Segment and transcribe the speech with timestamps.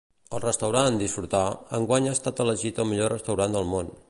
[0.37, 1.43] El restaurant "Disfrutar"
[1.81, 3.99] enguany ha estat elegit el millor restaurant del món